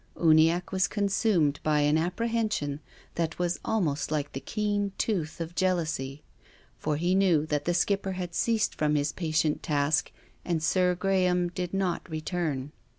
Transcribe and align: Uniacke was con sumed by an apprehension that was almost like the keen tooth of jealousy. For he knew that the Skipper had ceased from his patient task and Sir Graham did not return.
Uniacke 0.17 0.71
was 0.71 0.87
con 0.87 1.03
sumed 1.07 1.59
by 1.61 1.81
an 1.81 1.95
apprehension 1.95 2.79
that 3.13 3.37
was 3.37 3.59
almost 3.63 4.09
like 4.09 4.31
the 4.31 4.39
keen 4.39 4.93
tooth 4.97 5.39
of 5.39 5.53
jealousy. 5.53 6.23
For 6.79 6.95
he 6.97 7.13
knew 7.13 7.45
that 7.45 7.65
the 7.65 7.75
Skipper 7.75 8.13
had 8.13 8.33
ceased 8.33 8.73
from 8.73 8.95
his 8.95 9.11
patient 9.11 9.61
task 9.61 10.11
and 10.43 10.63
Sir 10.63 10.95
Graham 10.95 11.49
did 11.49 11.71
not 11.71 12.09
return. 12.09 12.71